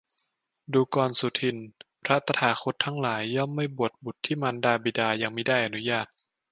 [0.73, 1.67] ดูกรสุทินน์
[2.03, 6.07] พระตถาคตทั้งหลาย ย่อมไม่บวชบุตรที่มารดาบิดายังมิได้อนุญาต